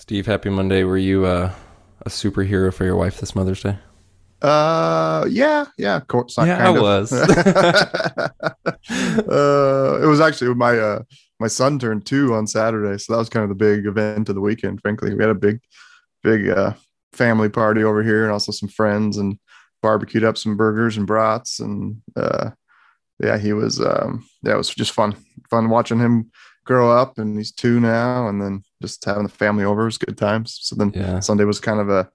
[0.00, 0.82] Steve, happy Monday.
[0.82, 1.52] Were you uh,
[2.06, 3.76] a superhero for your wife this Mother's Day?
[4.40, 6.38] Uh, yeah, yeah, of course.
[6.38, 6.80] Yeah, I of.
[6.80, 7.12] was.
[7.12, 8.30] uh,
[10.02, 11.02] it was actually my uh
[11.38, 14.34] my son turned two on Saturday, so that was kind of the big event of
[14.34, 14.80] the weekend.
[14.80, 15.60] Frankly, we had a big,
[16.22, 16.72] big uh
[17.12, 19.38] family party over here, and also some friends, and
[19.82, 22.52] barbecued up some burgers and brats, and uh,
[23.18, 25.14] yeah, he was um yeah, it was just fun,
[25.50, 26.30] fun watching him
[26.64, 30.16] grow up, and he's two now, and then just having the family over was good
[30.18, 30.58] times.
[30.62, 31.20] So then Yeah.
[31.20, 32.10] Sunday was kind of a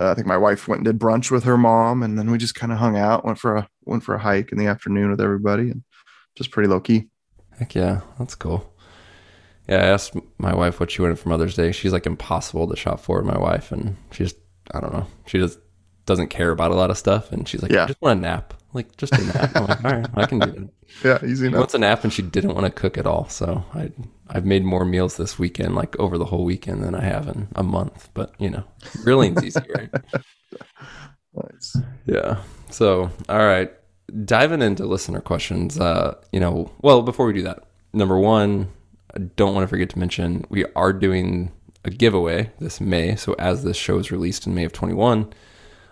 [0.00, 2.36] uh, I think my wife went and did brunch with her mom, and then we
[2.38, 5.10] just kind of hung out, went for a went for a hike in the afternoon
[5.10, 5.82] with everybody, and
[6.34, 7.08] just pretty low key.
[7.58, 8.72] Heck yeah, that's cool.
[9.68, 11.70] Yeah, I asked my wife what she wanted for Mother's Day.
[11.72, 13.22] She's like impossible to shop for.
[13.22, 14.36] My wife, and she just,
[14.72, 15.58] I don't know, she just
[16.06, 17.32] doesn't care about a lot of stuff.
[17.32, 17.84] And she's like, Yeah.
[17.84, 18.52] I just want a nap.
[18.74, 19.52] Like, just a nap.
[19.56, 20.68] I'm like, all right, I can do it.
[21.02, 21.58] Yeah, easy enough.
[21.60, 23.28] wants a nap, and she didn't want to cook at all.
[23.28, 23.90] So I,
[24.28, 27.48] I've made more meals this weekend, like over the whole weekend, than I have in
[27.56, 28.10] a month.
[28.14, 28.64] But you know,
[29.02, 29.90] grilling's easy, right?
[31.34, 31.76] Nice.
[32.06, 32.36] Yeah.
[32.70, 33.72] So, all right.
[34.24, 38.68] Diving into listener questions, uh, you know, well, before we do that, number one,
[39.14, 41.50] I don't want to forget to mention we are doing
[41.84, 43.16] a giveaway this May.
[43.16, 45.32] So, as this show is released in May of 21,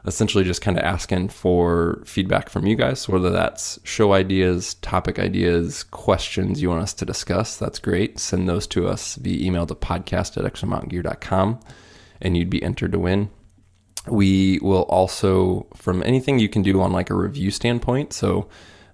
[0.04, 5.18] essentially just kind of asking for feedback from you guys, whether that's show ideas, topic
[5.18, 7.56] ideas, questions you want us to discuss.
[7.56, 8.18] That's great.
[8.18, 11.60] Send those to us via email to podcast at exomountaingear.com
[12.20, 13.30] and you'd be entered to win
[14.08, 18.48] we will also from anything you can do on like a review standpoint so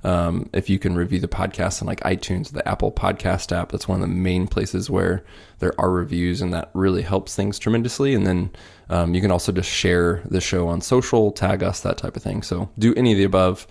[0.05, 3.89] um, if you can review the podcast on like itunes the apple podcast app that's
[3.89, 5.25] one of the main places where
[5.61, 8.51] there are reviews and that really helps things tremendously and then
[8.91, 12.23] um, you can also just share the show on social tag us that type of
[12.23, 13.67] thing so do any of the above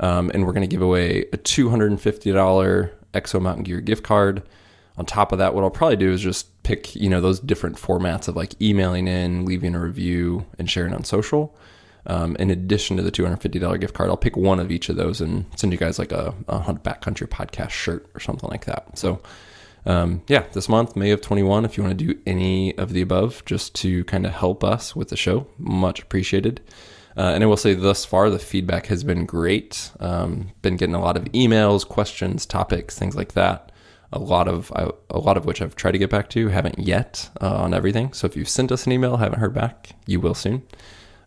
[0.00, 4.42] um, and we're going to give away a $250 exo mountain gear gift card
[5.00, 7.76] on top of that, what I'll probably do is just pick, you know, those different
[7.76, 11.56] formats of like emailing in, leaving a review, and sharing on social.
[12.04, 15.22] Um, in addition to the $250 gift card, I'll pick one of each of those
[15.22, 18.98] and send you guys like a, a Hunt Backcountry podcast shirt or something like that.
[18.98, 19.22] So,
[19.86, 23.00] um, yeah, this month, May of 21, if you want to do any of the
[23.00, 26.60] above just to kind of help us with the show, much appreciated.
[27.16, 29.90] Uh, and I will say thus far, the feedback has been great.
[30.00, 33.70] Um, been getting a lot of emails, questions, topics, things like that
[34.12, 34.72] a lot of
[35.10, 38.12] a lot of which I've tried to get back to, haven't yet uh, on everything.
[38.12, 40.62] So if you've sent us an email, haven't heard back, you will soon.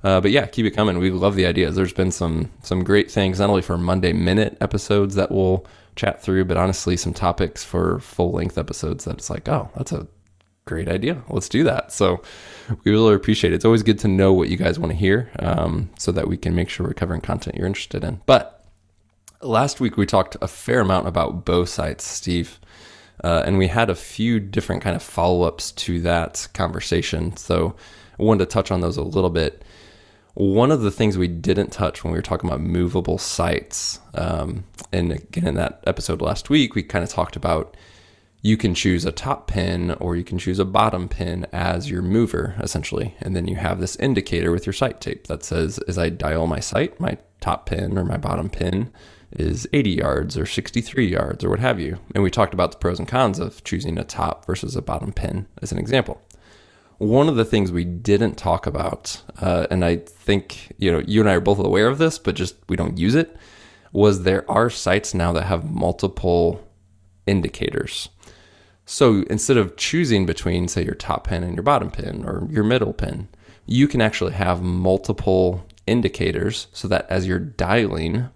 [0.03, 0.97] Uh, but yeah, keep it coming.
[0.97, 1.75] We love the ideas.
[1.75, 5.65] There's been some some great things, not only for Monday Minute episodes that we'll
[5.95, 9.91] chat through, but honestly, some topics for full length episodes that it's like, oh, that's
[9.91, 10.07] a
[10.65, 11.21] great idea.
[11.29, 11.91] Let's do that.
[11.91, 12.21] So
[12.83, 13.55] we really appreciate it.
[13.55, 16.37] It's always good to know what you guys want to hear, um, so that we
[16.37, 18.21] can make sure we're covering content you're interested in.
[18.25, 18.65] But
[19.41, 22.59] last week we talked a fair amount about bow sights, Steve.
[23.23, 27.37] Uh, and we had a few different kind of follow-ups to that conversation.
[27.37, 27.75] So
[28.19, 29.63] I wanted to touch on those a little bit.
[30.35, 34.63] One of the things we didn't touch when we were talking about movable sights, um,
[34.91, 37.77] and again in that episode last week, we kind of talked about
[38.41, 42.01] you can choose a top pin or you can choose a bottom pin as your
[42.01, 43.15] mover essentially.
[43.21, 46.45] And then you have this indicator with your sight tape that says as i dial
[46.45, 48.91] my sight my top pin or my bottom pin
[49.31, 51.99] is 80 yards or 63 yards or what have you.
[52.13, 55.13] And we talked about the pros and cons of choosing a top versus a bottom
[55.13, 56.21] pin as an example
[56.97, 61.19] one of the things we didn't talk about uh, and i think you know you
[61.19, 63.35] and i are both aware of this but just we don't use it
[63.93, 66.67] was there are sights now that have multiple
[67.27, 68.09] indicators.
[68.85, 72.63] So instead of choosing between, say, your top pin and your bottom pin or your
[72.63, 73.29] middle pin,
[73.65, 78.29] you can actually have multiple indicators so that as you're dialing,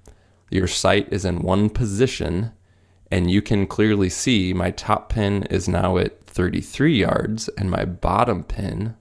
[0.49, 2.53] your sight is in one position
[3.11, 7.85] and you can clearly see my top pin is now at 33 yards and my
[7.85, 8.95] bottom pin,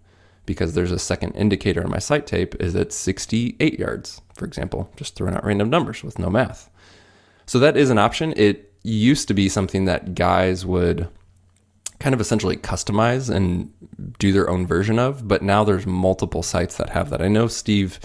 [0.47, 4.91] because there's a second indicator on my sight tape, is at 68 yards, for example,
[4.97, 6.71] just throwing out random numbers with no math.
[7.47, 8.33] So that is an option.
[8.37, 11.09] It used to be something that guys would
[11.99, 13.73] kind of essentially customize and
[14.19, 15.27] do their own version of.
[15.27, 17.23] But now there's multiple sights that have that.
[17.23, 17.99] I know Steve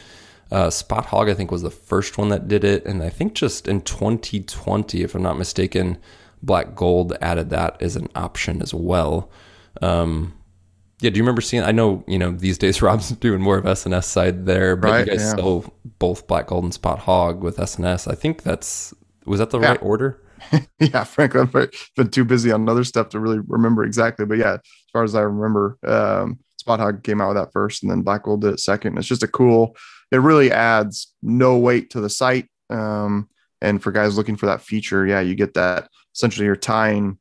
[0.52, 3.34] uh, Spot Hog, I think, was the first one that did it, and I think
[3.34, 5.98] just in 2020, if I'm not mistaken,
[6.44, 9.30] Black Gold added that as an option as well.
[9.82, 10.34] Um,
[11.00, 11.64] yeah, do you remember seeing?
[11.64, 15.00] I know you know these days Rob's doing more of SNS side there, but Right,
[15.00, 15.36] you guys yeah.
[15.36, 18.12] sell both Black Gold and Spot Hog with SNS.
[18.12, 18.94] I think that's
[19.26, 19.70] was that the Yeah.
[19.72, 20.22] right order?
[20.80, 24.26] yeah, frankly, I've been too busy on other stuff to really remember exactly.
[24.26, 24.60] But yeah, as
[24.92, 28.24] far as I remember, um, Spot Hog came out with that first, and then Black
[28.24, 28.98] Gold did it second.
[28.98, 29.76] It's just a cool.
[30.12, 32.48] It really adds no weight to the sight.
[32.70, 33.30] Um,
[33.62, 35.90] and for guys looking for that feature, yeah, you get that.
[36.14, 37.18] Essentially, you're tying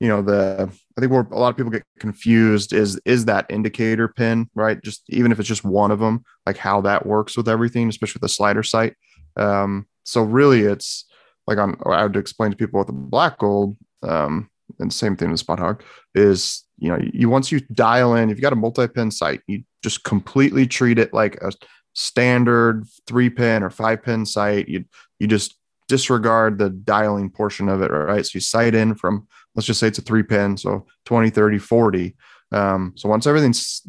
[0.00, 3.46] you know the i think where a lot of people get confused is is that
[3.50, 7.36] indicator pin right just even if it's just one of them like how that works
[7.36, 8.94] with everything especially with the slider sight
[9.36, 11.04] um, so really it's
[11.46, 15.30] like on i would explain to people with the black gold um, and same thing
[15.30, 15.82] with spot hog
[16.14, 19.62] is you know you once you dial in if you got a multi-pin sight you
[19.82, 21.52] just completely treat it like a
[21.92, 24.84] standard three pin or five pin sight you
[25.18, 25.56] you just
[25.88, 28.24] disregard the dialing portion of it right?
[28.24, 31.58] So you sight in from let's just say it's a three pin so 20 30
[31.58, 32.16] 40
[32.52, 33.82] um, so once everything's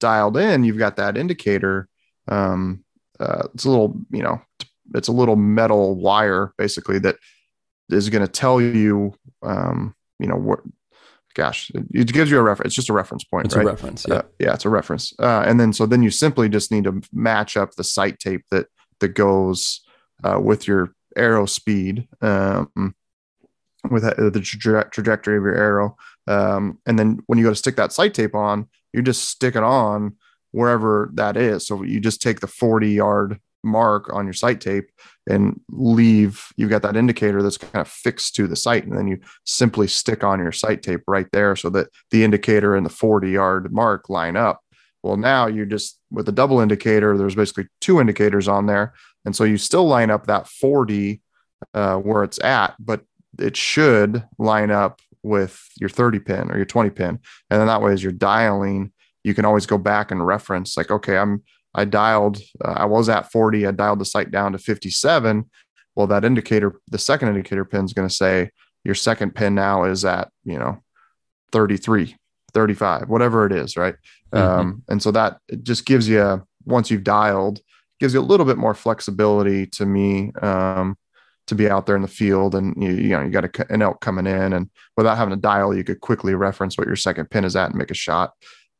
[0.00, 1.88] dialed in you've got that indicator.
[2.28, 2.84] Um,
[3.18, 4.40] uh, it's a little you know
[4.94, 7.16] it's a little metal wire basically that
[7.90, 10.60] is going to tell you um, you know what
[11.38, 13.64] gosh it, gives you a reference it's just a reference point it's right?
[13.64, 16.48] a reference yeah uh, yeah it's a reference uh, and then so then you simply
[16.48, 18.66] just need to match up the sight tape that
[19.00, 19.80] that goes
[20.24, 22.94] uh, with your arrow speed um,
[23.90, 25.96] with the traje- trajectory of your arrow.
[26.26, 29.56] Um, and then when you go to stick that sight tape on, you just stick
[29.56, 30.16] it on
[30.50, 31.66] wherever that is.
[31.66, 34.90] So you just take the 40 yard mark on your sight tape
[35.28, 39.06] and leave you've got that indicator that's kind of fixed to the sight and then
[39.06, 42.90] you simply stick on your sight tape right there so that the indicator and the
[42.90, 44.60] 40 yard mark line up
[45.02, 48.94] well now you just with the double indicator there's basically two indicators on there
[49.24, 51.20] and so you still line up that 40
[51.74, 53.02] uh, where it's at but
[53.38, 57.08] it should line up with your 30 pin or your 20 pin.
[57.50, 58.92] And then that way, as you're dialing,
[59.24, 61.42] you can always go back and reference like, okay, I'm,
[61.74, 65.48] I dialed, uh, I was at 40, I dialed the sight down to 57.
[65.94, 68.50] Well, that indicator, the second indicator pin is going to say
[68.84, 70.82] your second pin now is at, you know,
[71.52, 72.16] 33,
[72.52, 73.76] 35, whatever it is.
[73.76, 73.94] Right.
[74.32, 74.60] Mm-hmm.
[74.60, 77.60] Um, and so that just gives you, once you've dialed,
[78.00, 80.32] gives you a little bit more flexibility to me.
[80.40, 80.96] Um,
[81.48, 83.80] to be out there in the field and you, you know you got a, an
[83.80, 84.68] elk coming in and
[84.98, 87.78] without having to dial you could quickly reference what your second pin is at and
[87.78, 88.32] make a shot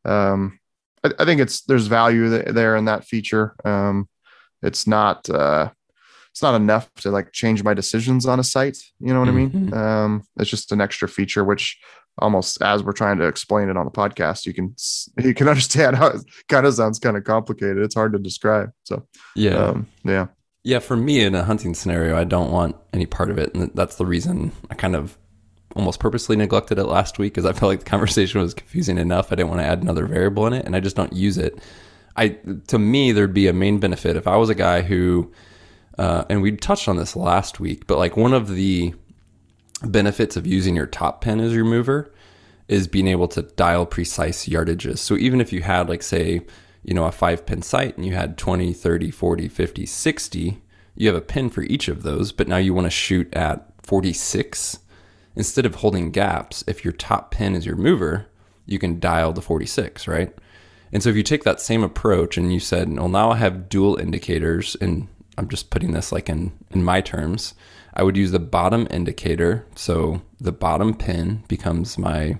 [0.04, 0.60] um,
[1.04, 4.08] I, I, think it's there's value there in that feature um,
[4.62, 5.70] it's not uh,
[6.30, 8.78] it's not enough to like change my decisions on a sight.
[9.00, 9.56] you know what mm-hmm.
[9.56, 11.78] i mean um, it's just an extra feature which
[12.18, 14.74] almost as we're trying to explain it on the podcast you can
[15.24, 18.70] you can understand how it kind of sounds kind of complicated it's hard to describe
[18.84, 20.26] so yeah um, yeah
[20.64, 23.70] yeah, for me in a hunting scenario, I don't want any part of it, and
[23.74, 25.16] that's the reason I kind of
[25.78, 29.32] almost purposely neglected it last week because I felt like the conversation was confusing enough.
[29.32, 31.58] I didn't want to add another variable in it, and I just don't use it.
[32.16, 32.36] I
[32.66, 35.32] to me there'd be a main benefit if I was a guy who,
[35.98, 38.94] uh, and we touched on this last week, but like one of the
[39.84, 42.12] benefits of using your top pin as your mover
[42.66, 44.98] is being able to dial precise yardages.
[44.98, 46.42] So even if you had like say
[46.88, 50.62] you know, a five pin sight and you had 20, 30, 40, 50, 60,
[50.94, 53.70] you have a pin for each of those, but now you want to shoot at
[53.82, 54.78] 46.
[55.36, 58.26] Instead of holding gaps, if your top pin is your mover,
[58.66, 60.34] you can dial the 46, right?
[60.92, 63.68] And so if you take that same approach and you said, well, now I have
[63.68, 67.54] dual indicators, and I'm just putting this like in, in my terms,
[67.94, 69.66] I would use the bottom indicator.
[69.74, 72.38] So the bottom pin becomes my,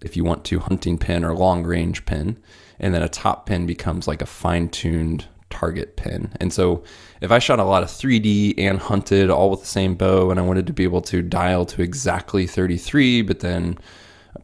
[0.00, 2.38] if you want to, hunting pin or long range pin
[2.82, 6.32] and then a top pin becomes like a fine tuned target pin.
[6.40, 6.82] And so
[7.20, 10.40] if I shot a lot of 3D and hunted all with the same bow and
[10.40, 13.78] I wanted to be able to dial to exactly 33, but then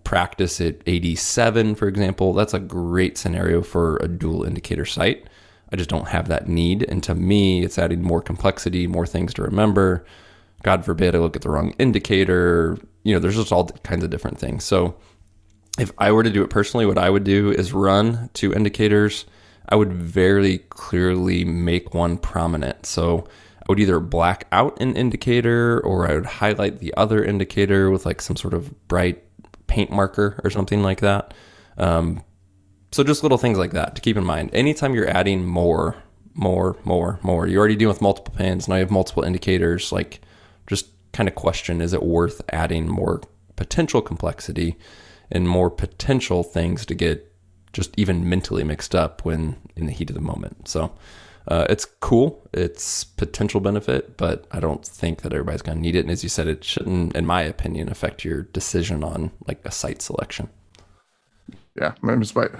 [0.04, 5.26] practice at 87, for example, that's a great scenario for a dual indicator sight.
[5.72, 6.84] I just don't have that need.
[6.84, 10.04] And to me, it's adding more complexity, more things to remember.
[10.62, 12.78] God forbid I look at the wrong indicator.
[13.02, 14.64] You know, there's just all kinds of different things.
[14.64, 14.96] So
[15.78, 19.24] if I were to do it personally, what I would do is run two indicators.
[19.68, 22.86] I would very clearly make one prominent.
[22.86, 23.26] So
[23.60, 28.06] I would either black out an indicator or I would highlight the other indicator with
[28.06, 29.22] like some sort of bright
[29.66, 31.34] paint marker or something like that.
[31.76, 32.22] Um,
[32.92, 34.50] so just little things like that to keep in mind.
[34.54, 35.96] Anytime you're adding more,
[36.34, 38.68] more, more, more, you're already dealing with multiple pins.
[38.68, 39.92] Now you have multiple indicators.
[39.92, 40.22] Like
[40.66, 43.20] just kind of question, is it worth adding more
[43.56, 44.76] potential complexity?
[45.30, 47.27] and more potential things to get
[47.78, 50.66] just even mentally mixed up when in the heat of the moment.
[50.66, 50.92] So
[51.46, 52.42] uh, it's cool.
[52.52, 56.00] It's potential benefit, but I don't think that everybody's going to need it.
[56.00, 59.70] And as you said, it shouldn't, in my opinion, affect your decision on like a
[59.70, 60.48] sight selection.
[61.80, 62.50] Yeah, I'm just like,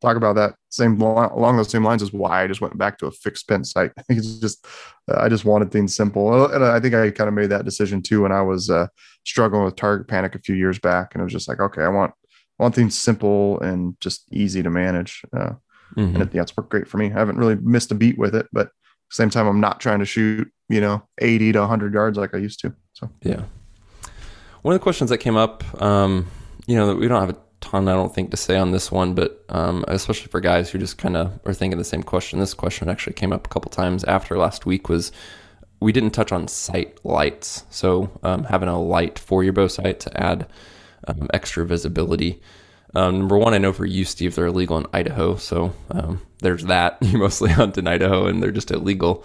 [0.00, 3.06] talk about that same along those same lines is why I just went back to
[3.08, 3.90] a fixed pin sight.
[3.98, 4.64] I it's just
[5.10, 8.00] uh, I just wanted things simple, and I think I kind of made that decision
[8.00, 8.86] too when I was uh,
[9.24, 11.88] struggling with target panic a few years back, and it was just like, okay, I
[11.88, 12.14] want
[12.60, 15.22] I want things simple and just easy to manage.
[15.32, 15.54] Uh,
[15.96, 16.00] mm-hmm.
[16.00, 17.06] And it, it's worked great for me.
[17.06, 18.70] I haven't really missed a beat with it, but
[19.10, 22.38] same time, I'm not trying to shoot, you know, 80 to 100 yards like I
[22.38, 22.74] used to.
[22.92, 23.42] So, yeah.
[24.60, 26.30] one of the questions that came up, um,
[26.66, 29.14] you know, we don't have a ton, I don't think, to say on this one,
[29.14, 32.40] but um, especially for guys who just kind of are thinking the same question.
[32.40, 34.90] This question actually came up a couple times after last week.
[34.90, 35.12] Was
[35.80, 39.98] we didn't touch on sight lights, so um, having a light for your bow sight
[40.00, 40.46] to add
[41.06, 42.40] um, extra visibility.
[42.94, 46.64] Um, number one, I know for you, Steve, they're illegal in Idaho, so um, there's
[46.64, 46.98] that.
[47.00, 49.24] You mostly hunt in Idaho, and they're just illegal.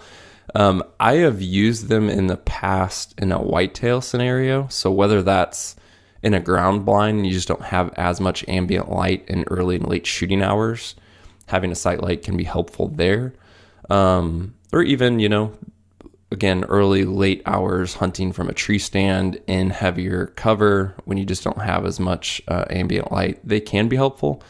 [0.54, 4.68] Um, I have used them in the past in a whitetail scenario.
[4.68, 5.76] So whether that's
[6.22, 9.88] in a ground blind, you just don't have as much ambient light in early and
[9.88, 10.94] late shooting hours.
[11.46, 13.34] Having a sight light can be helpful there.
[13.90, 15.52] Um, or even, you know,
[16.36, 21.42] again, early, late hours hunting from a tree stand in heavier cover when you just
[21.42, 24.42] don't have as much uh, ambient light, they can be helpful.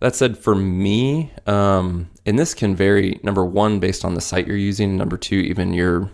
[0.00, 3.18] That said, for me, um, and this can vary.
[3.22, 4.98] Number one, based on the sight you're using.
[4.98, 6.10] Number two, even your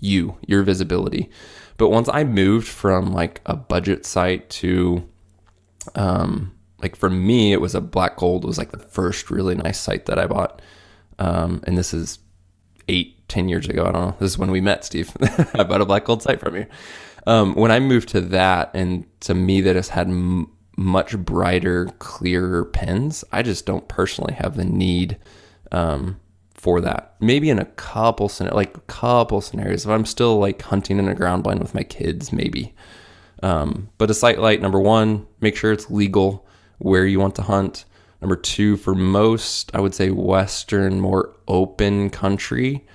[0.00, 1.30] you your visibility.
[1.76, 5.06] But once I moved from like a budget sight to,
[5.94, 9.78] um, like for me, it was a black gold was like the first really nice
[9.78, 10.62] sight that I bought.
[11.18, 12.20] Um, and this is
[12.88, 13.82] eight, ten years ago.
[13.86, 14.16] I don't know.
[14.20, 15.10] This is when we met, Steve.
[15.54, 16.66] I bought a black gold sight from you.
[17.26, 21.86] Um, when I moved to that, and to me, that has had m- much brighter,
[21.98, 23.24] clearer pens.
[23.32, 25.16] I just don't personally have the need
[25.70, 26.20] um,
[26.54, 27.14] for that.
[27.20, 31.14] Maybe in a couple like a couple scenarios, if I'm still like hunting in a
[31.14, 32.74] ground blind with my kids, maybe.
[33.42, 36.46] Um, but a sight light, number one, make sure it's legal
[36.78, 37.86] where you want to hunt.
[38.20, 42.86] Number two, for most, I would say Western, more open country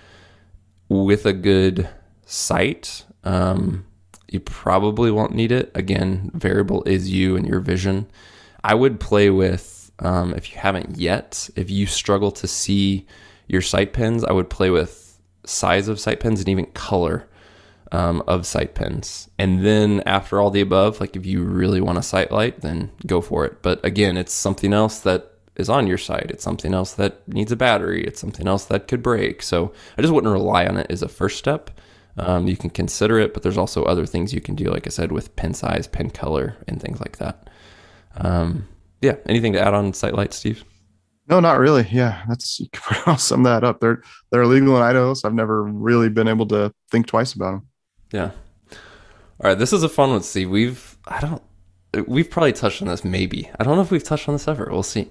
[0.89, 1.89] with a good
[2.25, 3.06] sight.
[3.24, 3.86] Um,
[4.29, 5.72] you probably won't need it.
[5.75, 8.08] Again, variable is you and your vision.
[8.63, 13.06] I would play with, um, if you haven't yet, if you struggle to see
[13.48, 17.27] your sight pins, I would play with size of sight pins and even color
[17.94, 19.29] um, of sight pins.
[19.39, 22.91] And then after all the above, like if you really want a sight light, then
[23.06, 23.62] go for it.
[23.62, 26.29] But again, it's something else that is on your sight.
[26.29, 28.03] It's something else that needs a battery.
[28.03, 29.41] It's something else that could break.
[29.41, 31.71] So I just wouldn't rely on it as a first step.
[32.17, 34.89] Um, you can consider it, but there's also other things you can do, like I
[34.89, 37.49] said, with pen size, pen color, and things like that.
[38.17, 38.67] Um,
[39.01, 40.63] yeah, anything to add on sight lights, Steve?
[41.29, 41.87] No, not really.
[41.91, 43.81] Yeah, that's you can sum that up.
[43.81, 47.51] They're they're illegal in Idaho, so I've never really been able to think twice about
[47.51, 47.67] them.
[48.11, 48.31] Yeah.
[49.39, 50.49] All right, this is a fun one, Steve.
[50.49, 51.43] We've I don't
[52.07, 53.49] we've probably touched on this maybe.
[53.59, 54.67] I don't know if we've touched on this ever.
[54.71, 55.09] We'll see.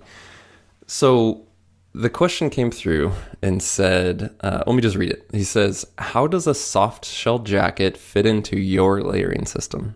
[0.86, 1.46] So
[1.92, 3.12] the question came through
[3.42, 5.28] and said, uh, let me just read it.
[5.32, 9.94] He says, How does a soft shell jacket fit into your layering system?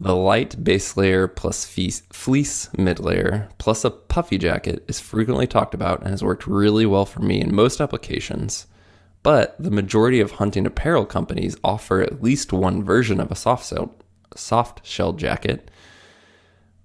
[0.00, 5.72] The light base layer plus fleece mid layer plus a puffy jacket is frequently talked
[5.72, 8.66] about and has worked really well for me in most applications.
[9.22, 13.68] But the majority of hunting apparel companies offer at least one version of a soft
[13.68, 13.94] shell,
[14.36, 15.70] soft shell jacket.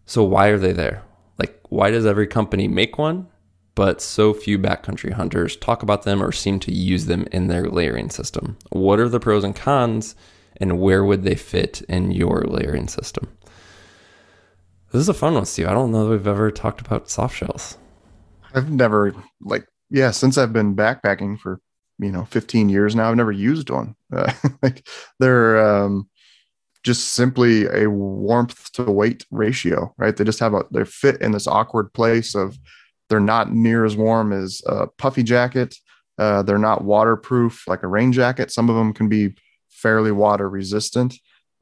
[0.06, 1.04] So why are they there?
[1.40, 3.28] Like, why does every company make one?
[3.80, 7.70] but so few backcountry hunters talk about them or seem to use them in their
[7.70, 8.58] layering system.
[8.72, 10.18] What are the pros and cons,
[10.58, 13.30] and where would they fit in your layering system?
[14.92, 15.68] This is a fun one, Steve.
[15.68, 17.78] I don't know that we've ever talked about soft shells.
[18.54, 21.62] I've never, like, yeah, since I've been backpacking for,
[22.00, 23.96] you know, 15 years now, I've never used one.
[24.14, 24.86] Uh, like,
[25.22, 26.09] they're, um,
[26.84, 30.16] just simply a warmth to weight ratio, right?
[30.16, 32.58] They just have a they fit in this awkward place of
[33.10, 35.76] they're not near as warm as a puffy jacket.
[36.18, 38.52] Uh, they're not waterproof like a rain jacket.
[38.52, 39.36] Some of them can be
[39.70, 41.16] fairly water resistant.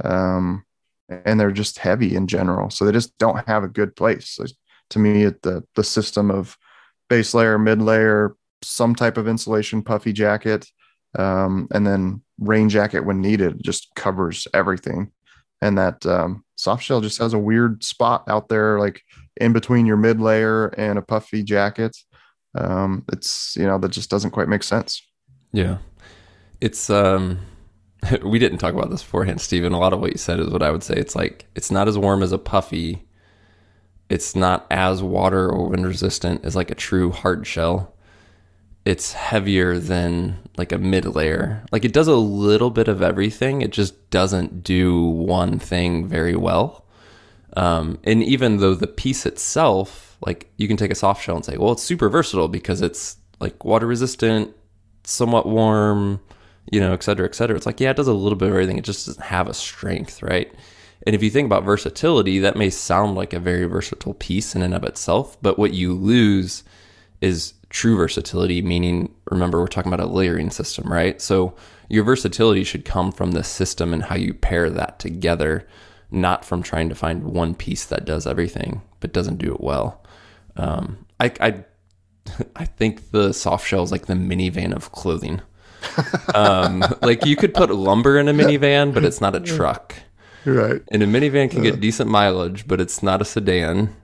[0.03, 0.63] Um,
[1.09, 2.69] and they're just heavy in general.
[2.69, 4.29] So they just don't have a good place.
[4.29, 4.45] So
[4.91, 6.57] to me, the the system of
[7.09, 10.67] base layer, mid layer, some type of insulation, puffy jacket,
[11.17, 15.11] um, and then rain jacket when needed just covers everything.
[15.61, 19.01] And that um, soft shell just has a weird spot out there, like
[19.37, 21.97] in between your mid layer and a puffy jacket.
[22.55, 25.01] Um, it's you know that just doesn't quite make sense.
[25.51, 25.77] Yeah,
[26.61, 27.39] it's um,
[28.23, 29.73] we didn't talk about this beforehand, Stephen.
[29.73, 30.95] A lot of what you said is what I would say.
[30.95, 33.03] It's like it's not as warm as a puffy.
[34.09, 37.96] It's not as water or wind resistant as like a true hard shell.
[38.87, 41.61] It's heavier than like a mid layer.
[41.73, 43.61] Like it does a little bit of everything.
[43.61, 46.85] It just doesn't do one thing very well.
[47.57, 51.43] Um, and even though the piece itself, like you can take a soft shell and
[51.43, 54.55] say, well, it's super versatile because it's like water resistant,
[55.03, 56.21] somewhat warm,
[56.71, 57.57] you know, et cetera, et cetera.
[57.57, 58.77] It's like, yeah, it does a little bit of everything.
[58.77, 60.49] It just doesn't have a strength, right?
[61.05, 64.61] And if you think about versatility, that may sound like a very versatile piece in
[64.61, 66.63] and of itself, but what you lose
[67.19, 71.21] is true versatility, meaning, remember, we're talking about a layering system, right?
[71.21, 71.55] So
[71.89, 75.67] your versatility should come from the system and how you pair that together
[76.09, 80.03] not from trying to find one piece that does everything but doesn't do it well.
[80.55, 81.63] Um, I, I
[82.55, 85.41] I think the soft shell is like the minivan of clothing.
[86.33, 89.93] um, like you could put lumber in a minivan, but it's not a truck.
[90.45, 90.81] Right.
[90.87, 93.95] And a minivan can get decent mileage, but it's not a sedan.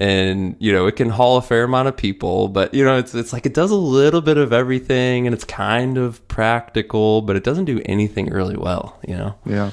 [0.00, 3.14] And you know it can haul a fair amount of people, but you know it's
[3.14, 7.36] it's like it does a little bit of everything, and it's kind of practical, but
[7.36, 8.98] it doesn't do anything really well.
[9.06, 9.34] You know.
[9.46, 9.70] Yeah.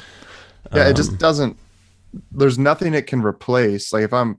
[0.73, 0.89] Yeah.
[0.89, 1.57] it just um, doesn't.
[2.31, 3.91] There's nothing it can replace.
[3.91, 4.37] Like if I'm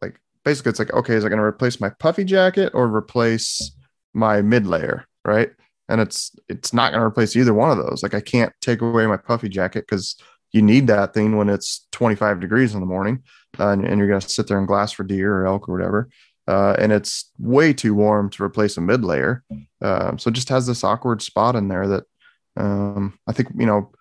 [0.00, 3.72] like basically, it's like okay, is it going to replace my puffy jacket or replace
[4.14, 5.04] my mid layer?
[5.24, 5.50] Right.
[5.90, 8.02] And it's it's not going to replace either one of those.
[8.02, 10.16] Like I can't take away my puffy jacket because
[10.58, 13.22] you need that thing when it's 25 degrees in the morning
[13.60, 15.72] uh, and, and, you're going to sit there and glass for deer or elk or
[15.72, 16.08] whatever.
[16.48, 19.44] Uh, and it's way too warm to replace a mid layer.
[19.80, 22.04] Um, so it just has this awkward spot in there that
[22.56, 23.92] um, I think, you know,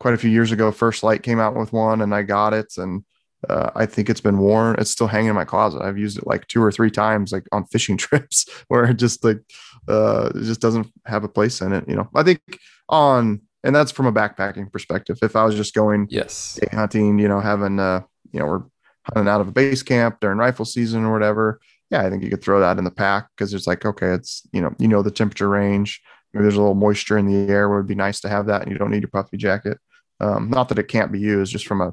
[0.00, 2.72] quite a few years ago, First Lite came out with one and I got it.
[2.76, 3.04] And
[3.48, 4.76] uh, I think it's been worn.
[4.78, 5.82] It's still hanging in my closet.
[5.82, 9.22] I've used it like two or three times, like on fishing trips where it just
[9.22, 9.40] like,
[9.88, 11.88] uh, it just doesn't have a place in it.
[11.88, 12.40] You know, I think
[12.88, 15.18] on and that's from a backpacking perspective.
[15.22, 18.02] If I was just going yes day hunting, you know, having uh,
[18.32, 18.62] you know, we're
[19.04, 22.30] hunting out of a base camp during rifle season or whatever, yeah, I think you
[22.30, 25.02] could throw that in the pack because it's like, okay, it's you know, you know
[25.02, 26.00] the temperature range.
[26.32, 28.62] Maybe there's a little moisture in the air where it'd be nice to have that,
[28.62, 29.78] and you don't need your puffy jacket.
[30.20, 31.92] Um, not that it can't be used, just from a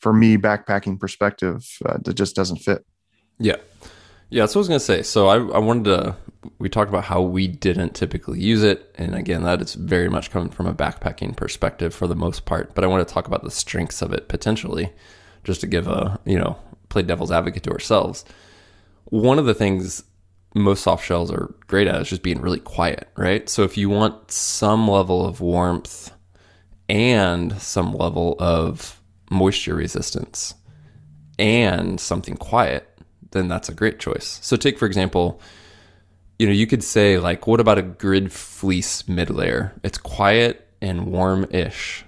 [0.00, 2.84] for me backpacking perspective, uh, it just doesn't fit.
[3.38, 3.56] Yeah,
[4.30, 5.02] yeah, that's what I was gonna say.
[5.02, 6.16] So I, I wanted to.
[6.58, 10.30] We talked about how we didn't typically use it, and again, that is very much
[10.30, 12.74] coming from a backpacking perspective for the most part.
[12.74, 14.92] But I want to talk about the strengths of it potentially,
[15.44, 18.24] just to give a you know play devil's advocate to ourselves.
[19.06, 20.02] One of the things
[20.54, 23.48] most soft shells are great at is just being really quiet, right?
[23.48, 26.10] So if you want some level of warmth
[26.88, 30.54] and some level of moisture resistance
[31.38, 32.95] and something quiet
[33.36, 34.38] then that's a great choice.
[34.42, 35.40] So take for example,
[36.38, 39.74] you know, you could say like, what about a grid fleece mid layer?
[39.82, 42.04] It's quiet and warm-ish.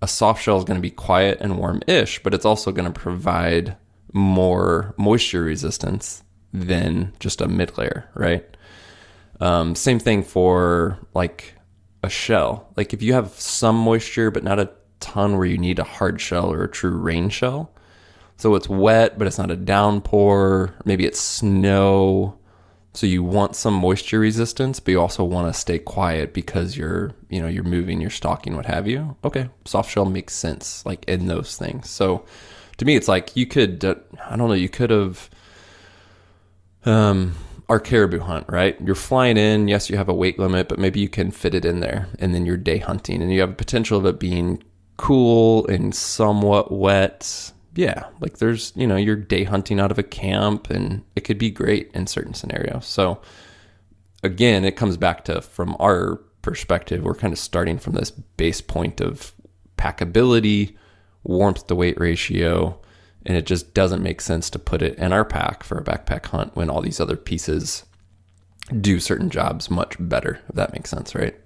[0.00, 3.00] A soft shell is going to be quiet and warm-ish, but it's also going to
[3.00, 3.76] provide
[4.12, 8.44] more moisture resistance than just a mid layer, right?
[9.40, 11.54] Um, same thing for like
[12.02, 12.72] a shell.
[12.76, 14.70] Like if you have some moisture but not a
[15.00, 17.71] ton where you need a hard shell or a true rain shell,
[18.42, 20.74] so it's wet, but it's not a downpour.
[20.84, 22.36] Maybe it's snow.
[22.92, 27.12] So you want some moisture resistance, but you also want to stay quiet because you're,
[27.30, 29.16] you know, you're moving, you're stalking, what have you.
[29.22, 31.88] Okay, soft shell makes sense, like in those things.
[31.88, 32.24] So
[32.78, 33.94] to me, it's like you could, uh,
[34.28, 35.30] I don't know, you could have,
[36.84, 37.36] um,
[37.68, 38.76] our caribou hunt, right?
[38.80, 39.68] You're flying in.
[39.68, 42.34] Yes, you have a weight limit, but maybe you can fit it in there, and
[42.34, 44.64] then you're day hunting, and you have a potential of it being
[44.96, 50.02] cool and somewhat wet yeah, like there's, you know, you're day hunting out of a
[50.02, 52.86] camp and it could be great in certain scenarios.
[52.86, 53.20] So
[54.22, 58.60] again, it comes back to from our perspective, we're kind of starting from this base
[58.60, 59.32] point of
[59.78, 60.76] packability,
[61.22, 62.78] warmth to weight ratio,
[63.24, 66.26] and it just doesn't make sense to put it in our pack for a backpack
[66.26, 67.84] hunt when all these other pieces
[68.80, 71.36] do certain jobs much better, if that makes sense, right?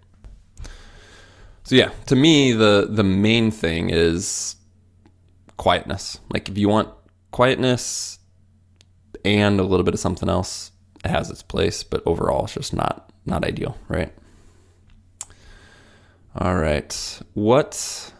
[1.64, 4.55] So yeah, to me the the main thing is
[5.56, 6.18] quietness.
[6.30, 6.88] Like if you want
[7.30, 8.18] quietness
[9.24, 10.72] and a little bit of something else,
[11.04, 14.12] it has its place, but overall it's just not not ideal, right?
[16.38, 17.20] All right.
[17.34, 18.12] What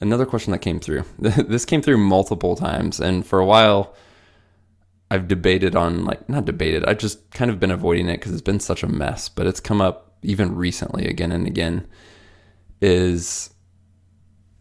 [0.00, 1.04] another question that came through.
[1.18, 3.94] this came through multiple times and for a while
[5.10, 6.84] I've debated on like not debated.
[6.84, 9.60] I've just kind of been avoiding it cuz it's been such a mess, but it's
[9.60, 11.86] come up even recently again and again
[12.80, 13.53] is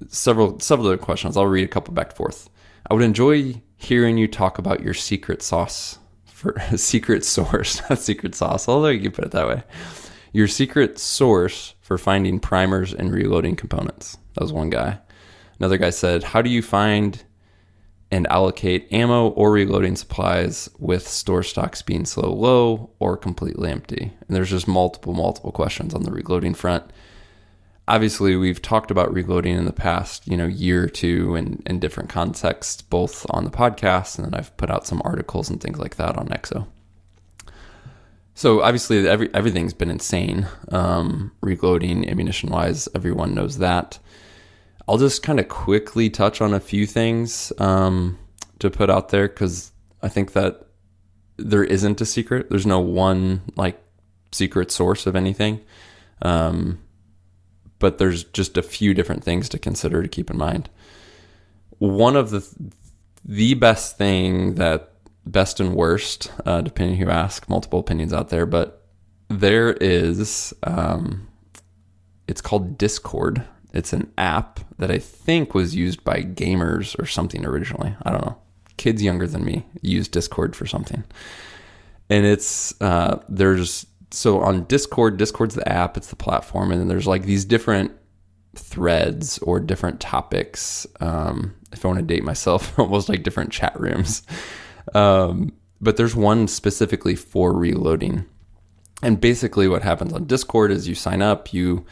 [0.09, 1.37] several several other questions.
[1.37, 2.49] I'll read a couple back and forth.
[2.89, 8.35] I would enjoy hearing you talk about your secret sauce for secret source, not secret
[8.35, 9.63] sauce, although you can put it that way.
[10.31, 14.17] Your secret source for finding primers and reloading components.
[14.33, 14.99] That was one guy.
[15.59, 17.23] Another guy said, How do you find
[18.09, 24.11] and allocate ammo or reloading supplies with store stocks being slow low or completely empty?
[24.27, 26.91] And there's just multiple, multiple questions on the reloading front
[27.87, 31.79] obviously we've talked about reloading in the past you know year or two in, in
[31.79, 35.79] different contexts both on the podcast and then i've put out some articles and things
[35.79, 36.67] like that on exo
[38.35, 43.99] so obviously every, everything's been insane um, reloading ammunition wise everyone knows that.
[44.85, 48.17] I'll just kind of quickly touch on a few things um,
[48.59, 50.63] to put out there because i think that
[51.37, 52.49] there isn't a secret.
[52.49, 53.81] There's no one like
[54.31, 55.61] secret source of anything.
[56.21, 56.79] Um,
[57.83, 60.69] but there's just a few different things to consider to keep in mind.
[61.79, 62.41] one of the
[63.25, 64.93] the best thing that
[65.25, 68.85] best and worst, uh, depending who ask, multiple opinions out there, but
[69.27, 71.27] there is um,
[72.25, 73.43] it's called Discord.
[73.73, 77.93] It's an app that I think was used by gamers or something originally.
[78.03, 78.37] I don't know.
[78.77, 81.03] Kids younger than me use Discord for something.
[82.09, 86.87] And it's uh, there's so on Discord, Discord's the app, it's the platform, and then
[86.87, 87.91] there's like these different
[88.55, 90.85] threads or different topics.
[90.99, 94.21] Um, if I want to date myself, almost like different chat rooms.
[94.93, 98.25] Um, but there's one specifically for reloading.
[99.01, 101.85] And basically, what happens on Discord is you sign up, you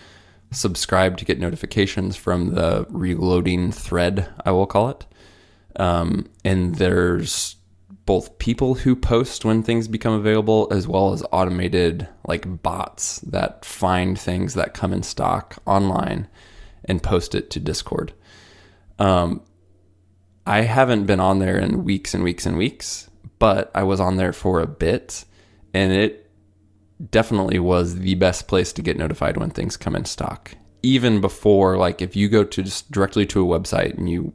[0.52, 5.06] subscribe to get notifications from the reloading thread, I will call it.
[5.78, 7.56] Um, and there's
[8.12, 13.63] both people who post when things become available as well as automated like bots that
[13.63, 16.28] find things that come in stock online
[16.84, 18.12] and post it to Discord.
[19.00, 19.41] Um,
[20.45, 24.17] I haven't been on there in weeks and weeks and weeks, but I was on
[24.17, 25.24] there for a bit
[25.74, 26.30] and it
[27.12, 30.52] definitely was the best place to get notified when things come in stock.
[30.84, 34.34] Even before, like, if you go to just directly to a website and you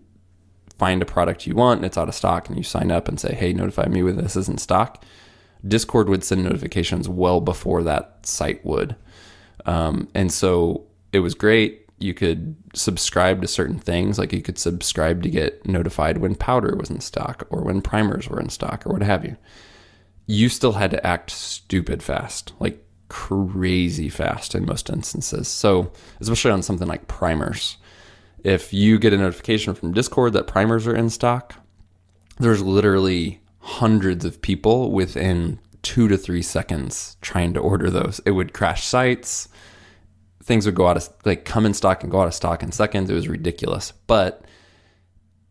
[0.78, 3.18] find a product you want and it's out of stock and you sign up and
[3.18, 5.04] say, hey, notify me when this is in stock,
[5.66, 8.94] Discord would send notifications well before that site would.
[9.64, 11.88] Um, and so it was great.
[11.98, 16.76] You could subscribe to certain things, like you could subscribe to get notified when powder
[16.76, 19.36] was in stock or when primers were in stock or what have you
[20.26, 25.48] you still had to act stupid fast, like crazy fast in most instances.
[25.48, 27.78] So, especially on something like primers,
[28.46, 31.56] if you get a notification from Discord that primers are in stock,
[32.38, 38.20] there's literally hundreds of people within two to three seconds trying to order those.
[38.24, 39.48] It would crash sites.
[40.44, 42.70] Things would go out of like come in stock and go out of stock in
[42.70, 43.10] seconds.
[43.10, 43.92] It was ridiculous.
[44.06, 44.44] But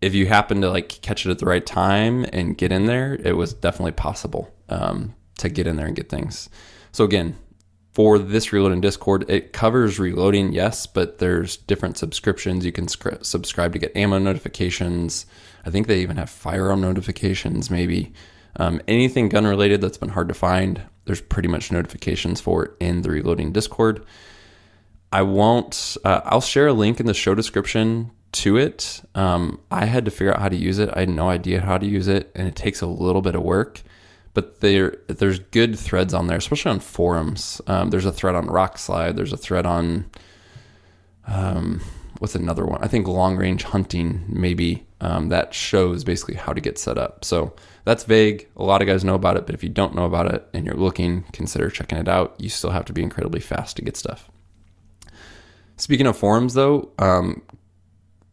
[0.02, 3.16] if you happen to like catch it at the right time and get in there,
[3.16, 6.48] it was definitely possible um, to get in there and get things.
[6.94, 7.36] So again,
[7.96, 12.66] for this reloading Discord, it covers reloading, yes, but there's different subscriptions.
[12.66, 15.26] You can sc- subscribe to get ammo notifications.
[15.66, 18.12] I think they even have firearm notifications, maybe.
[18.58, 22.72] Um, anything gun related that's been hard to find, there's pretty much notifications for it
[22.82, 24.06] in the reloading Discord.
[25.14, 29.04] I won't, uh, I'll share a link in the show description to it.
[29.16, 30.90] Um, I had to figure out how to use it.
[30.94, 33.42] I had no idea how to use it, and it takes a little bit of
[33.42, 33.84] work
[34.36, 37.60] but there there's good threads on there, especially on forums.
[37.66, 39.16] Um, there's a thread on Rokslide.
[39.16, 40.06] There's a thread on
[41.26, 41.82] um,
[42.20, 42.84] what's another one?
[42.84, 47.26] I think long range hunting maybe um, that shows basically how to get set up.
[47.26, 48.48] So that's vague.
[48.58, 50.66] A lot of guys know about it, but if you don't know about it and
[50.66, 52.36] you're looking, consider checking it out.
[52.38, 54.30] You still have to be incredibly fast to get stuff.
[55.78, 57.42] Speaking of forums, though, um,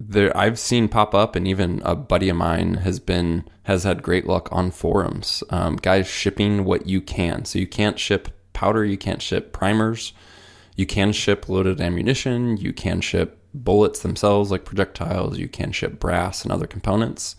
[0.08, 4.02] there I've seen pop up, and even a buddy of mine has been has had
[4.02, 5.44] great luck on forums.
[5.50, 10.12] Um, guys shipping what you can, so you can't ship powder, you can't ship primers,
[10.76, 16.00] you can ship loaded ammunition, you can ship bullets themselves like projectiles, you can ship
[16.00, 17.36] brass and other components.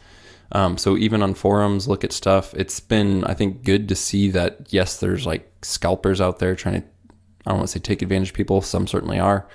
[0.51, 2.53] Um, so even on forums, look at stuff.
[2.53, 6.81] It's been I think good to see that yes, there's like scalpers out there trying
[6.81, 6.87] to
[7.45, 8.61] I don't want to say take advantage of people.
[8.61, 9.47] Some certainly are.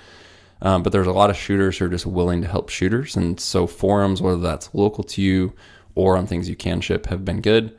[0.61, 3.15] Um, but there's a lot of shooters who are just willing to help shooters.
[3.15, 5.53] And so forums, whether that's local to you
[5.95, 7.77] or on things you can ship, have been good.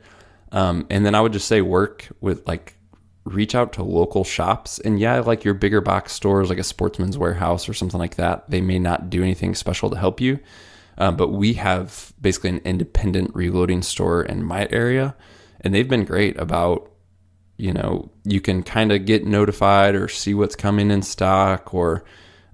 [0.51, 2.75] Um, and then I would just say work with like
[3.23, 4.79] reach out to local shops.
[4.79, 8.49] And yeah, like your bigger box stores, like a sportsman's warehouse or something like that,
[8.49, 10.39] they may not do anything special to help you.
[10.97, 15.15] Um, but we have basically an independent reloading store in my area,
[15.61, 16.91] and they've been great about,
[17.57, 22.03] you know, you can kind of get notified or see what's coming in stock or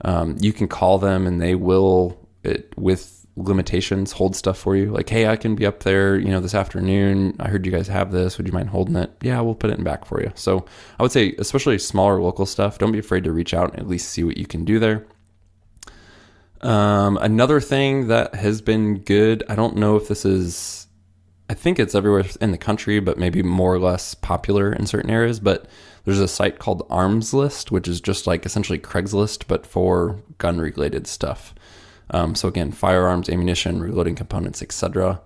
[0.02, 4.92] um, you can call them and they will, it, with limitations, hold stuff for you.
[4.92, 7.36] Like, hey, I can be up there, you know, this afternoon.
[7.40, 8.38] I heard you guys have this.
[8.38, 9.12] Would you mind holding it?
[9.22, 10.32] Yeah, we'll put it in back for you.
[10.36, 10.66] So
[11.00, 13.88] I would say, especially smaller local stuff, don't be afraid to reach out and at
[13.88, 15.06] least see what you can do there.
[16.62, 20.87] Um, another thing that has been good, I don't know if this is,
[21.50, 25.10] I think it's everywhere in the country, but maybe more or less popular in certain
[25.10, 25.66] areas, but
[26.04, 31.08] there's a site called Armslist, which is just like essentially Craigslist, but for gun related
[31.08, 31.54] stuff.
[32.12, 35.22] Um, so again, firearms, ammunition, reloading components, etc.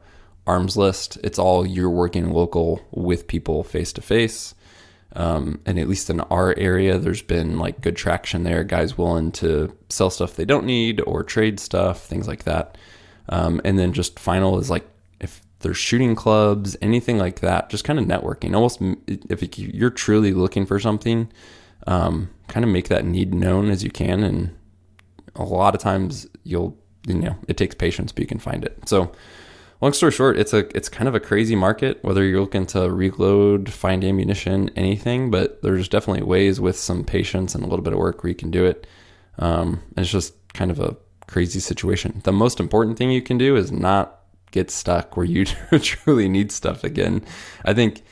[0.47, 1.17] Armslist.
[1.23, 4.55] It's all you're working local with people face to face.
[5.13, 8.63] and at least in our area, there's been like good traction there.
[8.63, 12.77] Guys willing to sell stuff they don't need or trade stuff, things like that.
[13.29, 14.87] Um, and then just final is like
[15.61, 18.55] there's shooting clubs, anything like that, just kind of networking.
[18.55, 18.81] Almost
[19.29, 21.31] if you're truly looking for something,
[21.87, 24.23] um, kind of make that need known as you can.
[24.23, 24.55] And
[25.35, 28.87] a lot of times you'll you know it takes patience, but you can find it.
[28.87, 29.11] So
[29.81, 31.99] long story short, it's a it's kind of a crazy market.
[32.03, 37.55] Whether you're looking to reload, find ammunition, anything, but there's definitely ways with some patience
[37.55, 38.87] and a little bit of work where you can do it.
[39.39, 40.95] Um, it's just kind of a
[41.27, 42.21] crazy situation.
[42.23, 44.20] The most important thing you can do is not
[44.51, 45.45] get stuck where you
[45.79, 47.23] truly need stuff again.
[47.65, 48.03] I think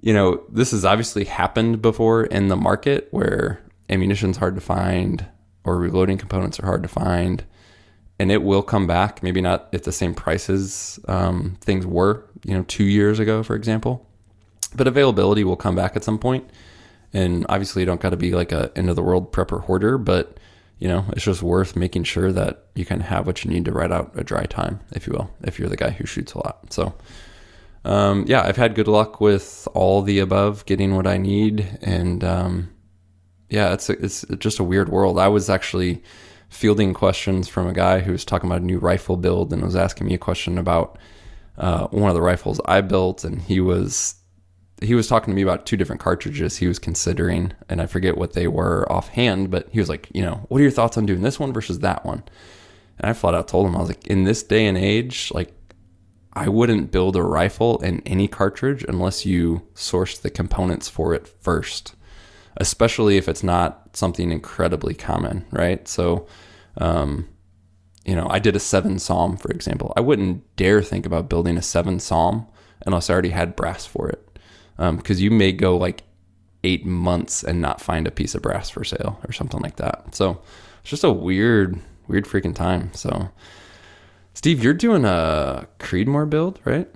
[0.00, 5.26] you know this has obviously happened before in the market where ammunition's hard to find
[5.64, 7.44] or reloading components are hard to find
[8.20, 9.22] and it will come back.
[9.22, 13.56] Maybe not at the same prices um, things were, you know, two years ago, for
[13.56, 14.06] example.
[14.76, 16.48] But availability will come back at some point.
[17.14, 19.96] And obviously, you don't got to be like a end of the world prepper hoarder,
[19.96, 20.36] but
[20.80, 23.72] you know, it's just worth making sure that you can have what you need to
[23.72, 26.38] ride out a dry time, if you will, if you're the guy who shoots a
[26.38, 26.72] lot.
[26.72, 26.94] So,
[27.84, 32.24] um, yeah, I've had good luck with all the above, getting what I need, and
[32.24, 32.70] um,
[33.50, 35.18] yeah, it's a, it's just a weird world.
[35.18, 36.02] I was actually
[36.48, 39.76] fielding questions from a guy who was talking about a new rifle build and was
[39.76, 40.98] asking me a question about
[41.58, 44.14] uh, one of the rifles I built, and he was
[44.80, 48.16] he was talking to me about two different cartridges he was considering, and I forget
[48.16, 51.06] what they were offhand, but he was like, you know, what are your thoughts on
[51.06, 52.22] doing this one versus that one?
[52.98, 55.52] And I flat out told him, I was like, in this day and age, like,
[56.32, 61.26] I wouldn't build a rifle in any cartridge unless you source the components for it
[61.26, 61.94] first
[62.56, 65.86] especially if it's not something incredibly common, right?
[65.88, 66.26] So,
[66.78, 67.28] um,
[68.04, 69.92] you know, I did a seven SAUM, for example.
[69.96, 72.46] I wouldn't dare think about building a seven SAUM
[72.86, 74.26] unless I already had brass for it,
[74.80, 76.02] because um, you may go like
[76.64, 80.14] eight months and not find a piece of brass for sale or something like that.
[80.14, 80.40] So
[80.80, 82.92] it's just a weird, weird freaking time.
[82.94, 83.30] So,
[84.34, 86.88] Steve, you're doing a Creedmoor build, right?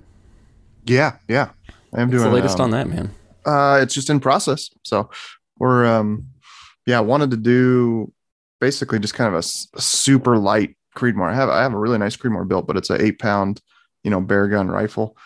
[0.85, 1.49] Yeah, yeah.
[1.93, 3.11] I am What's doing the latest um, on that, man.
[3.45, 4.69] Uh, it's just in process.
[4.83, 5.09] So
[5.57, 6.25] we're um
[6.85, 8.11] yeah wanted to do
[8.59, 11.29] basically just kind of a, a super light Creedmoor.
[11.29, 13.61] I have I have a really nice Creedmoor built, but it's an eight pound,
[14.03, 15.17] you know, bear gun rifle.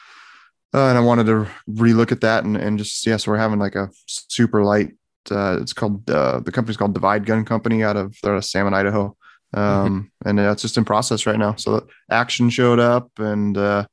[0.73, 3.59] Uh, and I wanted to relook at that and, and just yeah, so we're having
[3.59, 4.91] like a super light.
[5.29, 8.45] Uh, it's called uh, the company's called Divide Gun Company out of they're out of
[8.45, 9.15] Salmon, Idaho,
[9.53, 10.29] um, mm-hmm.
[10.29, 11.55] and uh, it's just in process right now.
[11.55, 13.85] So action showed up and uh,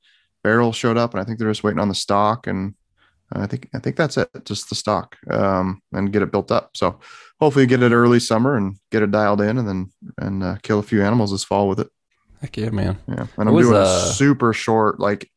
[0.45, 2.75] barrel showed up, and I think they're just waiting on the stock and
[3.33, 6.77] I think I think that's it, just the stock, um, and get it built up.
[6.77, 7.01] So
[7.41, 10.79] hopefully get it early summer and get it dialed in, and then and uh, kill
[10.79, 11.89] a few animals this fall with it.
[12.41, 12.99] Heck yeah, man!
[13.09, 13.85] Yeah, and I'm was, doing uh...
[13.85, 15.29] a super short, like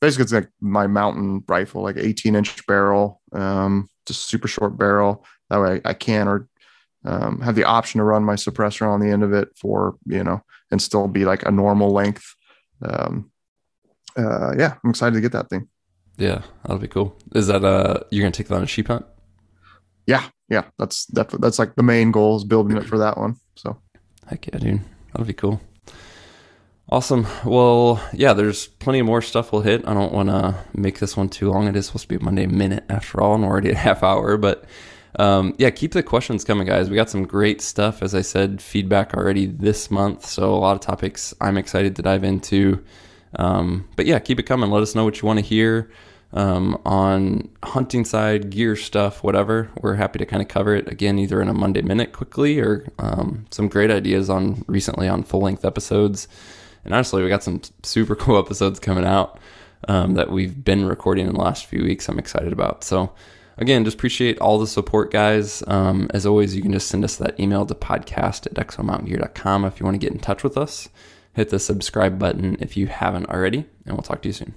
[0.00, 5.24] basically it's like my mountain rifle, like 18 inch barrel, um, just super short barrel.
[5.50, 6.48] That way I can or
[7.04, 10.22] um, have the option to run my suppressor on the end of it for you
[10.22, 12.34] know, and still be like a normal length.
[12.82, 13.30] Um,
[14.16, 15.68] uh, yeah, I'm excited to get that thing.
[16.16, 17.16] Yeah, that'll be cool.
[17.34, 19.06] Is that uh you're gonna take that on a sheep hunt?
[20.06, 20.64] Yeah, yeah.
[20.78, 23.36] That's that's that's like the main goal is building it for that one.
[23.56, 23.78] So
[24.26, 24.80] heck yeah, dude.
[25.12, 25.60] That'll be cool.
[26.90, 27.26] Awesome.
[27.44, 29.86] Well, yeah, there's plenty of more stuff we'll hit.
[29.86, 31.68] I don't want to make this one too long.
[31.68, 34.02] It is supposed to be a Monday minute after all, and we're already at half
[34.02, 34.38] hour.
[34.38, 34.64] But
[35.18, 36.88] um, yeah, keep the questions coming, guys.
[36.88, 38.02] We got some great stuff.
[38.02, 40.24] As I said, feedback already this month.
[40.24, 42.82] So a lot of topics I'm excited to dive into.
[43.36, 44.70] Um, but yeah, keep it coming.
[44.70, 45.90] Let us know what you want to hear
[46.32, 49.70] um, on hunting side, gear stuff, whatever.
[49.82, 52.86] We're happy to kind of cover it again, either in a Monday minute quickly or
[52.98, 56.28] um, some great ideas on recently on full length episodes.
[56.84, 59.38] And honestly, we got some super cool episodes coming out
[59.86, 62.08] um, that we've been recording in the last few weeks.
[62.08, 62.84] I'm excited about.
[62.84, 63.12] So,
[63.56, 65.62] again, just appreciate all the support, guys.
[65.66, 69.80] Um, as always, you can just send us that email to podcast at exomountaingear.com if
[69.80, 70.88] you want to get in touch with us.
[71.34, 74.54] Hit the subscribe button if you haven't already, and we'll talk to you soon.